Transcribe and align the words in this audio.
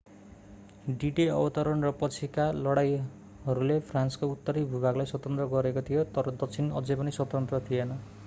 D-Day 0.91 1.25
अवतरण 1.31 1.83
र 1.83 1.89
पछिका 1.97 2.45
लडाइँहरूले 2.59 3.77
फ्रान्सको 3.91 4.29
उत्तरी 4.29 4.63
भूभागलाई 4.71 5.11
स्वतन्त्र 5.11 5.45
गरेका 5.51 5.83
थिए 5.91 6.07
तर 6.15 6.31
दक्षिण 6.39 6.73
अझै 6.81 6.97
पनि 7.03 7.13
स्वतन्त्र 7.19 7.61
थिएन 7.69 7.93